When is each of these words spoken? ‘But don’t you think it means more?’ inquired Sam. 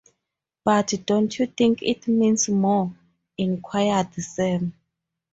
‘But 0.65 0.95
don’t 1.05 1.37
you 1.37 1.45
think 1.57 1.73
it 1.83 2.07
means 2.07 2.49
more?’ 2.49 2.91
inquired 3.37 4.11
Sam. 4.15 4.73